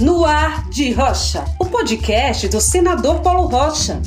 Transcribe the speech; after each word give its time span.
No 0.00 0.24
Ar 0.24 0.68
de 0.68 0.92
Rocha, 0.92 1.44
o 1.58 1.64
podcast 1.64 2.48
do 2.48 2.60
senador 2.60 3.20
Paulo 3.20 3.46
Rocha. 3.46 4.00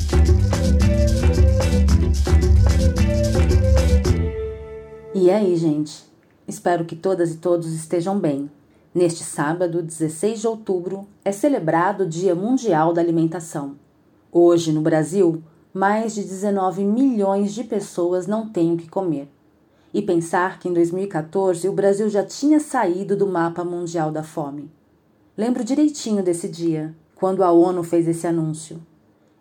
E 5.14 5.30
aí, 5.30 5.56
gente? 5.56 6.04
Espero 6.46 6.84
que 6.84 6.94
todas 6.94 7.32
e 7.32 7.38
todos 7.38 7.72
estejam 7.72 8.18
bem. 8.18 8.50
Neste 8.94 9.22
sábado, 9.22 9.82
16 9.82 10.40
de 10.40 10.46
outubro, 10.46 11.06
é 11.24 11.32
celebrado 11.32 12.04
o 12.04 12.08
Dia 12.08 12.34
Mundial 12.34 12.92
da 12.92 13.00
Alimentação. 13.00 13.76
Hoje, 14.32 14.72
no 14.72 14.80
Brasil, 14.80 15.42
mais 15.72 16.14
de 16.14 16.22
19 16.22 16.84
milhões 16.84 17.52
de 17.52 17.64
pessoas 17.64 18.26
não 18.26 18.48
têm 18.48 18.74
o 18.74 18.76
que 18.76 18.88
comer. 18.88 19.28
E 19.92 20.00
pensar 20.00 20.58
que 20.58 20.68
em 20.68 20.72
2014 20.72 21.68
o 21.68 21.72
Brasil 21.72 22.08
já 22.08 22.24
tinha 22.24 22.60
saído 22.60 23.16
do 23.16 23.26
mapa 23.26 23.64
mundial 23.64 24.12
da 24.12 24.22
fome. 24.22 24.70
Lembro 25.40 25.64
direitinho 25.64 26.22
desse 26.22 26.46
dia, 26.46 26.94
quando 27.14 27.42
a 27.42 27.50
ONU 27.50 27.82
fez 27.82 28.06
esse 28.06 28.26
anúncio. 28.26 28.78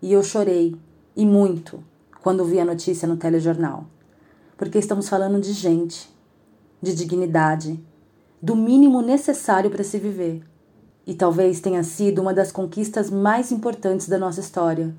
E 0.02 0.14
eu 0.14 0.24
chorei, 0.24 0.74
e 1.14 1.26
muito, 1.26 1.84
quando 2.24 2.46
vi 2.46 2.58
a 2.58 2.64
notícia 2.64 3.06
no 3.06 3.18
telejornal. 3.18 3.86
Porque 4.56 4.78
estamos 4.78 5.10
falando 5.10 5.42
de 5.42 5.52
gente, 5.52 6.10
de 6.82 6.96
dignidade, 6.96 7.78
do 8.42 8.56
mínimo 8.56 9.02
necessário 9.02 9.70
para 9.70 9.84
se 9.84 10.00
viver. 10.00 10.42
E 11.06 11.14
talvez 11.14 11.60
tenha 11.60 11.84
sido 11.84 12.22
uma 12.22 12.34
das 12.34 12.50
conquistas 12.50 13.10
mais 13.10 13.52
importantes 13.52 14.08
da 14.08 14.18
nossa 14.18 14.40
história. 14.40 14.96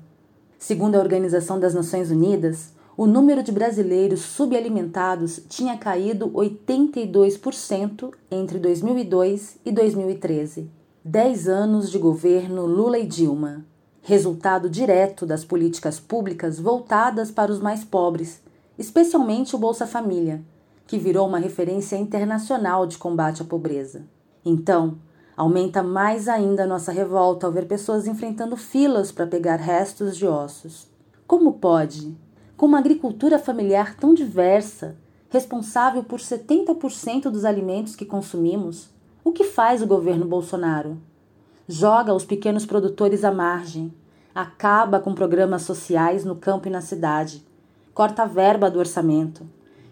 Segundo 0.59 0.97
a 0.97 0.99
Organização 0.99 1.59
das 1.59 1.73
Nações 1.73 2.11
Unidas, 2.11 2.73
o 2.95 3.07
número 3.07 3.41
de 3.41 3.51
brasileiros 3.51 4.21
subalimentados 4.21 5.41
tinha 5.49 5.75
caído 5.79 6.29
82% 6.29 8.13
entre 8.29 8.59
2002 8.59 9.57
e 9.65 9.71
2013. 9.71 10.80
Dez 11.03 11.49
anos 11.49 11.89
de 11.89 11.97
governo 11.97 12.67
Lula 12.67 12.99
e 12.99 13.07
Dilma. 13.07 13.65
Resultado 14.03 14.69
direto 14.69 15.25
das 15.25 15.43
políticas 15.43 15.99
públicas 15.99 16.59
voltadas 16.59 17.31
para 17.31 17.51
os 17.51 17.59
mais 17.59 17.83
pobres, 17.83 18.39
especialmente 18.77 19.55
o 19.55 19.57
Bolsa 19.57 19.87
Família, 19.87 20.43
que 20.85 20.99
virou 20.99 21.27
uma 21.27 21.39
referência 21.39 21.95
internacional 21.95 22.85
de 22.85 22.99
combate 22.99 23.41
à 23.41 23.45
pobreza. 23.45 24.03
Então, 24.45 24.99
aumenta 25.35 25.81
mais 25.81 26.27
ainda 26.27 26.67
nossa 26.67 26.91
revolta 26.91 27.47
ao 27.47 27.51
ver 27.51 27.65
pessoas 27.65 28.05
enfrentando 28.05 28.55
filas 28.55 29.11
para 29.11 29.25
pegar 29.25 29.55
restos 29.55 30.15
de 30.15 30.27
ossos. 30.27 30.87
Como 31.25 31.53
pode, 31.53 32.15
com 32.55 32.67
uma 32.67 32.77
agricultura 32.77 33.39
familiar 33.39 33.95
tão 33.97 34.13
diversa, 34.13 34.95
responsável 35.31 36.03
por 36.03 36.19
70% 36.19 37.23
dos 37.23 37.43
alimentos 37.43 37.95
que 37.95 38.05
consumimos, 38.05 38.91
o 39.23 39.31
que 39.31 39.43
faz 39.43 39.81
o 39.81 39.87
governo 39.87 40.25
Bolsonaro? 40.25 40.97
Joga 41.67 42.13
os 42.13 42.25
pequenos 42.25 42.65
produtores 42.65 43.23
à 43.23 43.31
margem, 43.31 43.93
acaba 44.33 44.99
com 44.99 45.13
programas 45.13 45.61
sociais 45.61 46.25
no 46.25 46.35
campo 46.35 46.67
e 46.67 46.71
na 46.71 46.81
cidade, 46.81 47.45
corta 47.93 48.23
a 48.23 48.25
verba 48.25 48.69
do 48.69 48.79
orçamento 48.79 49.43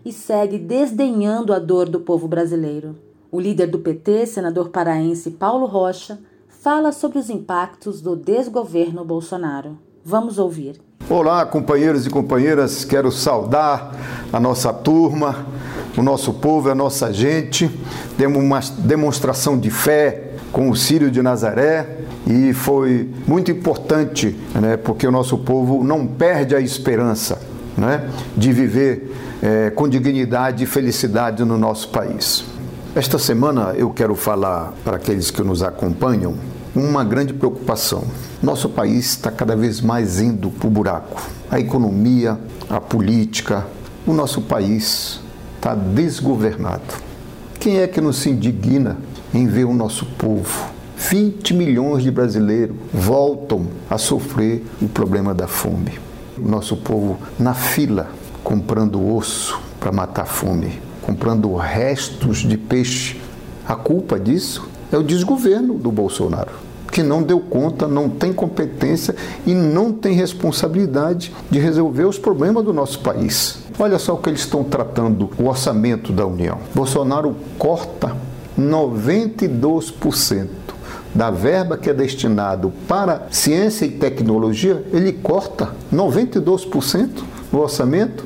e 0.03 0.11
segue 0.11 0.57
desdenhando 0.57 1.53
a 1.53 1.59
dor 1.59 1.87
do 1.87 1.99
povo 1.99 2.27
brasileiro. 2.27 2.95
O 3.31 3.39
líder 3.39 3.67
do 3.67 3.79
PT, 3.79 4.25
senador 4.25 4.69
paraense 4.69 5.31
Paulo 5.31 5.67
Rocha, 5.67 6.19
fala 6.47 6.91
sobre 6.91 7.19
os 7.19 7.29
impactos 7.29 8.01
do 8.01 8.15
desgoverno 8.15 9.05
Bolsonaro. 9.05 9.77
Vamos 10.03 10.39
ouvir. 10.39 10.81
Olá, 11.09 11.45
companheiros 11.45 12.05
e 12.05 12.09
companheiras, 12.09 12.83
quero 12.83 13.11
saudar 13.11 13.95
a 14.31 14.39
nossa 14.39 14.73
turma, 14.73 15.45
o 15.97 16.03
nosso 16.03 16.33
povo, 16.33 16.69
a 16.69 16.75
nossa 16.75 17.11
gente. 17.13 17.69
Temos 18.17 18.41
uma 18.41 18.59
demonstração 18.79 19.57
de 19.57 19.69
fé 19.69 20.31
com 20.51 20.69
o 20.69 20.75
Sírio 20.75 21.11
de 21.11 21.21
Nazaré 21.21 21.99
e 22.25 22.53
foi 22.53 23.09
muito 23.27 23.51
importante, 23.51 24.35
né, 24.55 24.77
porque 24.77 25.07
o 25.07 25.11
nosso 25.11 25.37
povo 25.37 25.83
não 25.83 26.05
perde 26.05 26.55
a 26.55 26.59
esperança 26.59 27.39
né, 27.77 28.09
de 28.35 28.51
viver 28.51 29.15
é, 29.41 29.69
com 29.69 29.87
dignidade 29.87 30.63
e 30.63 30.67
felicidade 30.67 31.43
no 31.43 31.57
nosso 31.57 31.89
país. 31.89 32.43
Esta 32.95 33.19
semana 33.19 33.73
eu 33.75 33.89
quero 33.91 34.15
falar 34.15 34.73
para 34.83 34.97
aqueles 34.97 35.31
que 35.31 35.41
nos 35.43 35.61
acompanham 35.61 36.35
uma 36.75 37.03
grande 37.03 37.33
preocupação. 37.33 38.03
Nosso 38.41 38.69
país 38.69 39.11
está 39.11 39.31
cada 39.31 39.55
vez 39.55 39.81
mais 39.81 40.19
indo 40.19 40.49
para 40.49 40.67
o 40.67 40.69
buraco. 40.71 41.21
A 41.49 41.59
economia, 41.59 42.37
a 42.69 42.79
política, 42.79 43.65
o 44.05 44.13
nosso 44.13 44.41
país 44.41 45.19
está 45.59 45.75
desgovernado. 45.75 46.81
Quem 47.59 47.79
é 47.79 47.87
que 47.87 47.99
nos 47.99 48.25
indigna 48.25 48.97
em 49.33 49.45
ver 49.45 49.65
o 49.65 49.73
nosso 49.73 50.05
povo? 50.05 50.69
20 50.95 51.53
milhões 51.53 52.01
de 52.01 52.09
brasileiros 52.09 52.75
voltam 52.93 53.67
a 53.89 53.97
sofrer 53.97 54.65
o 54.81 54.87
problema 54.87 55.33
da 55.33 55.47
fome. 55.47 55.99
O 56.37 56.47
nosso 56.47 56.77
povo 56.77 57.19
na 57.37 57.53
fila 57.53 58.09
comprando 58.41 59.13
osso 59.13 59.59
para 59.79 59.91
matar 59.91 60.21
a 60.21 60.25
fome, 60.25 60.79
comprando 61.01 61.53
restos 61.55 62.37
de 62.39 62.57
peixe. 62.57 63.19
A 63.67 63.75
culpa 63.75 64.17
disso 64.17 64.67
é 64.91 64.97
o 64.97 65.03
desgoverno 65.03 65.73
do 65.73 65.91
Bolsonaro, 65.91 66.53
que 66.99 67.03
não 67.03 67.23
deu 67.23 67.39
conta, 67.39 67.87
não 67.87 68.09
tem 68.09 68.33
competência 68.33 69.15
e 69.47 69.53
não 69.53 69.93
tem 69.93 70.13
responsabilidade 70.13 71.33
de 71.49 71.57
resolver 71.57 72.03
os 72.03 72.19
problemas 72.19 72.65
do 72.65 72.73
nosso 72.73 72.99
país. 72.99 73.59
Olha 73.79 73.97
só 73.97 74.15
o 74.15 74.17
que 74.17 74.29
eles 74.29 74.41
estão 74.41 74.65
tratando, 74.65 75.29
o 75.39 75.45
orçamento 75.45 76.11
da 76.11 76.25
União. 76.25 76.57
Bolsonaro 76.75 77.37
corta 77.57 78.13
92% 78.59 80.49
da 81.15 81.31
verba 81.31 81.77
que 81.77 81.89
é 81.89 81.93
destinado 81.93 82.73
para 82.85 83.27
ciência 83.31 83.85
e 83.85 83.91
tecnologia, 83.91 84.83
ele 84.91 85.13
corta 85.13 85.69
92% 85.93 87.09
no 87.49 87.61
orçamento. 87.61 88.25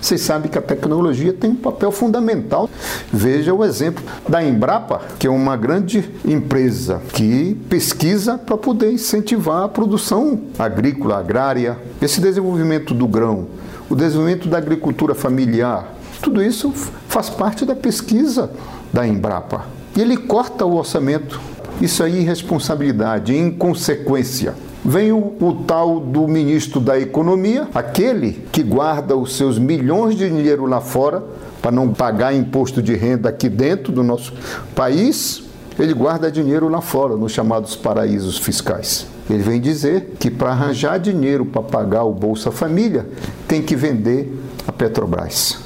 Vocês 0.00 0.20
sabem 0.20 0.50
que 0.50 0.58
a 0.58 0.62
tecnologia 0.62 1.32
tem 1.32 1.50
um 1.50 1.56
papel 1.56 1.90
fundamental. 1.90 2.68
Veja 3.12 3.52
o 3.52 3.64
exemplo 3.64 4.04
da 4.28 4.42
Embrapa, 4.42 5.00
que 5.18 5.26
é 5.26 5.30
uma 5.30 5.56
grande 5.56 6.08
empresa 6.24 7.00
que 7.12 7.56
pesquisa 7.68 8.38
para 8.38 8.56
poder 8.56 8.92
incentivar 8.92 9.64
a 9.64 9.68
produção 9.68 10.40
agrícola, 10.58 11.18
agrária, 11.18 11.78
esse 12.00 12.20
desenvolvimento 12.20 12.94
do 12.94 13.06
grão, 13.08 13.46
o 13.88 13.94
desenvolvimento 13.94 14.48
da 14.48 14.58
agricultura 14.58 15.14
familiar. 15.14 15.94
Tudo 16.22 16.42
isso 16.42 16.72
faz 17.08 17.28
parte 17.30 17.64
da 17.64 17.74
pesquisa 17.74 18.50
da 18.92 19.06
Embrapa. 19.06 19.66
E 19.96 20.00
ele 20.00 20.16
corta 20.16 20.64
o 20.64 20.76
orçamento. 20.76 21.40
Isso 21.80 22.02
aí 22.02 22.18
é 22.18 22.20
irresponsabilidade, 22.20 23.36
inconsequência. 23.36 24.54
Vem 24.88 25.10
o, 25.10 25.34
o, 25.40 25.64
tal 25.66 25.98
do 25.98 26.28
ministro 26.28 26.78
da 26.78 26.96
Economia, 26.96 27.66
aquele 27.74 28.46
que 28.52 28.62
guarda 28.62 29.16
os 29.16 29.36
seus 29.36 29.58
milhões 29.58 30.14
de 30.14 30.28
dinheiro 30.28 30.64
lá 30.64 30.80
fora 30.80 31.24
para 31.60 31.72
não 31.72 31.92
pagar 31.92 32.32
imposto 32.32 32.80
de 32.80 32.94
renda 32.94 33.28
aqui 33.28 33.48
dentro 33.48 33.92
do 33.92 34.04
nosso 34.04 34.32
país. 34.76 35.42
Ele 35.76 35.92
guarda 35.92 36.30
dinheiro 36.30 36.68
lá 36.68 36.80
fora, 36.80 37.16
nos 37.16 37.32
chamados 37.32 37.74
paraísos 37.74 38.38
fiscais. 38.38 39.08
Ele 39.28 39.42
vem 39.42 39.60
dizer 39.60 40.14
que 40.20 40.30
para 40.30 40.50
arranjar 40.50 40.98
dinheiro 40.98 41.44
para 41.44 41.62
pagar 41.62 42.04
o 42.04 42.12
Bolsa 42.12 42.52
Família, 42.52 43.08
tem 43.48 43.62
que 43.62 43.74
vender 43.74 44.40
a 44.68 44.70
Petrobras. 44.70 45.58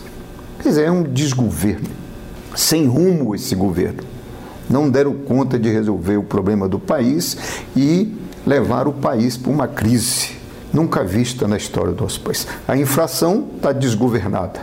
Quer 0.63 0.71
dizer, 0.71 0.85
é 0.87 0.91
um 0.91 1.03
desgoverno. 1.03 1.91
Sem 2.57 2.87
rumo 2.87 3.35
esse 3.35 3.55
governo. 3.55 4.03
Não 4.69 4.89
deram 4.89 5.13
conta 5.13 5.59
de 5.59 5.69
resolver 5.69 6.17
o 6.17 6.23
problema 6.23 6.67
do 6.67 6.79
país 6.79 7.37
e 7.77 8.17
levar 8.47 8.89
o 8.89 8.93
país 8.93 9.37
para 9.37 9.53
uma 9.53 9.69
crise 9.69 10.41
nunca 10.73 11.03
vista 11.05 11.47
na 11.49 11.57
história 11.57 11.93
do 11.93 12.03
nosso 12.03 12.21
país. 12.21 12.47
A 12.67 12.77
inflação 12.77 13.49
está 13.57 13.73
desgovernada. 13.73 14.61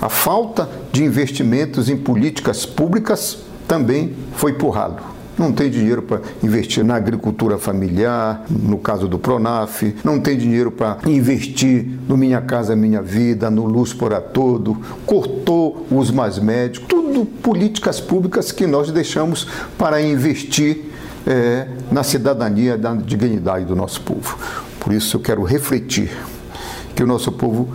A 0.00 0.08
falta 0.08 0.68
de 0.92 1.02
investimentos 1.02 1.88
em 1.88 1.96
políticas 1.96 2.64
públicas 2.64 3.38
também 3.66 4.14
foi 4.34 4.52
por 4.52 4.70
ralo. 4.70 4.96
Não 5.36 5.52
tem 5.52 5.70
dinheiro 5.70 6.02
para 6.02 6.20
investir 6.42 6.84
na 6.84 6.96
agricultura 6.96 7.58
familiar, 7.58 8.44
no 8.50 8.76
caso 8.78 9.06
do 9.06 9.20
Pronaf, 9.20 9.94
não 10.02 10.18
tem 10.18 10.36
dinheiro 10.36 10.72
para 10.72 10.98
investir 11.06 11.86
no 12.08 12.16
Minha 12.16 12.40
Casa 12.40 12.74
Minha 12.74 13.00
Vida, 13.00 13.48
no 13.48 13.64
Luz 13.64 13.92
por 13.92 14.12
Todo, 14.20 14.76
cortou 15.06 15.86
os 15.92 16.10
mais 16.10 16.40
médicos, 16.40 16.88
tudo 16.88 17.24
políticas 17.24 18.00
públicas 18.00 18.50
que 18.50 18.66
nós 18.66 18.90
deixamos 18.90 19.46
para 19.76 20.02
investir 20.02 20.90
é, 21.26 21.68
na 21.90 22.02
cidadania, 22.02 22.76
da 22.76 22.94
dignidade 22.94 23.64
do 23.64 23.76
nosso 23.76 24.00
povo. 24.00 24.38
Por 24.80 24.92
isso 24.92 25.16
eu 25.16 25.20
quero 25.20 25.42
refletir 25.42 26.10
que 26.94 27.02
o 27.02 27.06
nosso 27.06 27.32
povo 27.32 27.68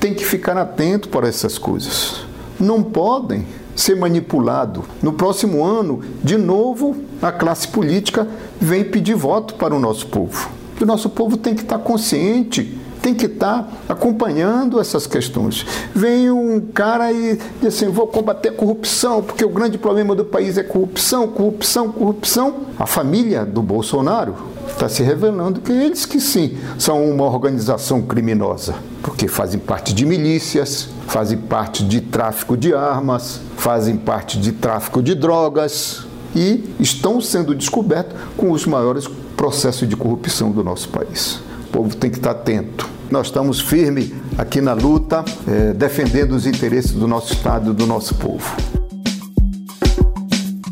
tem 0.00 0.14
que 0.14 0.24
ficar 0.24 0.56
atento 0.56 1.08
para 1.08 1.28
essas 1.28 1.58
coisas. 1.58 2.24
Não 2.58 2.82
podem 2.82 3.46
ser 3.74 3.96
manipulado. 3.96 4.84
No 5.02 5.12
próximo 5.12 5.64
ano, 5.64 6.02
de 6.22 6.36
novo, 6.36 6.96
a 7.20 7.30
classe 7.30 7.68
política 7.68 8.26
vem 8.60 8.84
pedir 8.84 9.14
voto 9.14 9.54
para 9.54 9.74
o 9.74 9.78
nosso 9.78 10.06
povo. 10.06 10.50
E 10.80 10.82
o 10.82 10.86
nosso 10.86 11.08
povo 11.10 11.36
tem 11.36 11.54
que 11.54 11.62
estar 11.62 11.78
consciente 11.78 12.75
tem 13.06 13.14
que 13.14 13.26
estar 13.26 13.62
tá 13.62 13.94
acompanhando 13.94 14.80
essas 14.80 15.06
questões. 15.06 15.64
Vem 15.94 16.28
um 16.28 16.60
cara 16.60 17.12
e 17.12 17.38
diz 17.60 17.76
assim: 17.76 17.88
vou 17.88 18.08
combater 18.08 18.48
a 18.48 18.52
corrupção, 18.52 19.22
porque 19.22 19.44
o 19.44 19.48
grande 19.48 19.78
problema 19.78 20.12
do 20.12 20.24
país 20.24 20.58
é 20.58 20.64
corrupção, 20.64 21.28
corrupção, 21.28 21.92
corrupção. 21.92 22.54
A 22.76 22.84
família 22.84 23.44
do 23.44 23.62
Bolsonaro 23.62 24.34
está 24.66 24.88
se 24.88 25.04
revelando 25.04 25.60
que 25.60 25.70
eles 25.70 26.04
que 26.04 26.20
sim 26.20 26.58
são 26.76 27.08
uma 27.08 27.26
organização 27.26 28.02
criminosa, 28.02 28.74
porque 29.02 29.28
fazem 29.28 29.60
parte 29.60 29.94
de 29.94 30.04
milícias, 30.04 30.88
fazem 31.06 31.38
parte 31.38 31.84
de 31.84 32.00
tráfico 32.00 32.56
de 32.56 32.74
armas, 32.74 33.40
fazem 33.56 33.96
parte 33.96 34.36
de 34.36 34.50
tráfico 34.50 35.00
de 35.00 35.14
drogas 35.14 36.04
e 36.34 36.74
estão 36.80 37.20
sendo 37.20 37.54
descobertos 37.54 38.16
com 38.36 38.50
os 38.50 38.66
maiores 38.66 39.06
processos 39.36 39.88
de 39.88 39.94
corrupção 39.94 40.50
do 40.50 40.64
nosso 40.64 40.88
país. 40.88 41.46
O 41.76 41.80
povo 41.80 41.94
tem 41.94 42.08
que 42.08 42.16
estar 42.16 42.30
atento. 42.30 42.88
Nós 43.10 43.26
estamos 43.26 43.60
firmes 43.60 44.10
aqui 44.38 44.62
na 44.62 44.72
luta, 44.72 45.22
é, 45.46 45.74
defendendo 45.74 46.32
os 46.32 46.46
interesses 46.46 46.92
do 46.92 47.06
nosso 47.06 47.34
Estado 47.34 47.72
e 47.72 47.74
do 47.74 47.86
nosso 47.86 48.14
povo. 48.14 48.56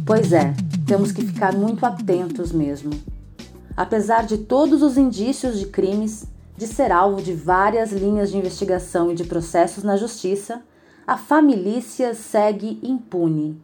Pois 0.06 0.32
é, 0.32 0.54
temos 0.86 1.12
que 1.12 1.22
ficar 1.22 1.52
muito 1.52 1.84
atentos 1.84 2.52
mesmo. 2.52 2.88
Apesar 3.76 4.24
de 4.24 4.38
todos 4.38 4.82
os 4.82 4.96
indícios 4.96 5.58
de 5.58 5.66
crimes, 5.66 6.24
de 6.56 6.66
ser 6.66 6.90
alvo 6.90 7.20
de 7.20 7.34
várias 7.34 7.92
linhas 7.92 8.30
de 8.30 8.38
investigação 8.38 9.12
e 9.12 9.14
de 9.14 9.24
processos 9.24 9.84
na 9.84 9.98
justiça, 9.98 10.62
a 11.06 11.18
família 11.18 11.82
segue 12.14 12.80
impune. 12.82 13.60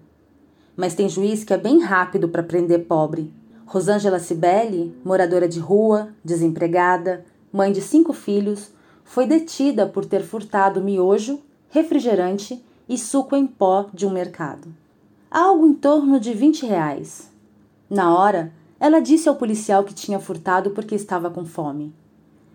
Mas 0.76 0.94
tem 0.94 1.08
juiz 1.08 1.42
que 1.42 1.54
é 1.54 1.58
bem 1.58 1.81
rápido 1.81 2.28
para 2.28 2.42
prender 2.42 2.81
pobre. 2.81 3.32
Rosângela 3.64 4.19
Cibele, 4.19 4.94
moradora 5.02 5.48
de 5.48 5.60
rua, 5.60 6.08
desempregada, 6.25 7.25
mãe 7.52 7.73
de 7.73 7.81
cinco 7.81 8.12
filhos, 8.12 8.70
foi 9.05 9.26
detida 9.26 9.87
por 9.87 10.05
ter 10.05 10.23
furtado 10.23 10.81
miojo, 10.81 11.41
refrigerante 11.69 12.64
e 12.88 12.97
suco 12.97 13.35
em 13.37 13.47
pó 13.47 13.87
de 13.93 14.06
um 14.06 14.11
mercado. 14.11 14.69
Algo 15.31 15.67
em 15.67 15.75
torno 15.75 16.19
de 16.19 16.32
20 16.32 16.67
reais. 16.67 17.31
Na 17.88 18.17
hora, 18.17 18.52
ela 18.79 19.00
disse 19.00 19.29
ao 19.29 19.37
policial 19.37 19.85
que 19.85 19.94
tinha 19.94 20.19
furtado 20.19 20.70
porque 20.70 20.94
estava 20.94 21.31
com 21.31 21.44
fome. 21.44 21.93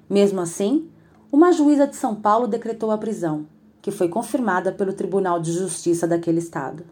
Mesmo 0.10 0.42
assim, 0.42 0.90
uma 1.32 1.52
juíza 1.52 1.86
de 1.86 1.96
São 1.96 2.16
Paulo 2.16 2.48
decretou 2.48 2.92
a 2.92 2.98
prisão, 2.98 3.46
que 3.82 3.92
foi 3.92 4.08
confirmada 4.08 4.72
pelo 4.72 4.94
Tribunal 4.94 5.40
de 5.40 5.52
Justiça 5.52 6.08
daquele 6.08 6.40
estado. 6.40 6.84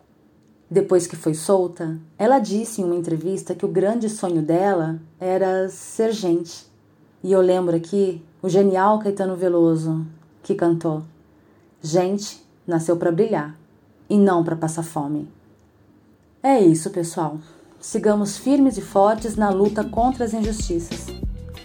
Depois 0.69 1.07
que 1.07 1.15
foi 1.15 1.33
solta, 1.33 1.99
ela 2.17 2.39
disse 2.39 2.81
em 2.81 2.83
uma 2.83 2.95
entrevista 2.95 3.53
que 3.55 3.65
o 3.65 3.69
grande 3.69 4.09
sonho 4.09 4.41
dela 4.41 4.99
era 5.19 5.69
ser 5.69 6.11
gente. 6.11 6.65
E 7.23 7.31
eu 7.31 7.39
lembro 7.39 7.75
aqui 7.75 8.21
o 8.41 8.49
genial 8.49 8.99
Caetano 8.99 9.35
Veloso, 9.35 10.05
que 10.43 10.53
cantou: 10.53 11.03
Gente 11.81 12.43
nasceu 12.67 12.97
para 12.97 13.11
brilhar 13.11 13.55
e 14.09 14.17
não 14.17 14.43
para 14.43 14.57
passar 14.57 14.83
fome. 14.83 15.29
É 16.41 16.59
isso, 16.59 16.89
pessoal. 16.89 17.37
Sigamos 17.79 18.37
firmes 18.37 18.77
e 18.77 18.81
fortes 18.81 19.37
na 19.37 19.49
luta 19.49 19.83
contra 19.83 20.25
as 20.25 20.33
injustiças. 20.33 21.07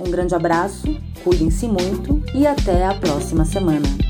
Um 0.01 0.11
grande 0.11 0.35
abraço, 0.35 0.87
cuidem-se 1.25 1.67
muito 1.67 2.23
e 2.33 2.47
até 2.47 2.87
a 2.87 2.95
próxima 2.95 3.45
semana. 3.45 4.08